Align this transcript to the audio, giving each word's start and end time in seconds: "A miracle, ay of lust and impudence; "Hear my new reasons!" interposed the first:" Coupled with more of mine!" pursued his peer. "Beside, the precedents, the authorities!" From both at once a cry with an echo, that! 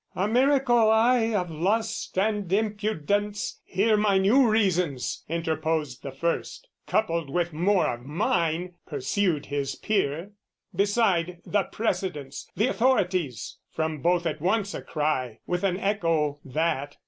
"A 0.15 0.27
miracle, 0.27 0.89
ay 0.89 1.35
of 1.35 1.51
lust 1.51 2.17
and 2.17 2.51
impudence; 2.51 3.61
"Hear 3.65 3.95
my 3.95 4.17
new 4.17 4.49
reasons!" 4.49 5.23
interposed 5.29 6.01
the 6.01 6.11
first:" 6.11 6.67
Coupled 6.87 7.29
with 7.29 7.53
more 7.53 7.85
of 7.85 8.01
mine!" 8.03 8.73
pursued 8.87 9.45
his 9.45 9.75
peer. 9.75 10.31
"Beside, 10.75 11.37
the 11.45 11.65
precedents, 11.65 12.49
the 12.55 12.65
authorities!" 12.65 13.57
From 13.69 14.01
both 14.01 14.25
at 14.25 14.41
once 14.41 14.73
a 14.73 14.81
cry 14.81 15.37
with 15.45 15.63
an 15.63 15.77
echo, 15.79 16.39
that! 16.43 16.97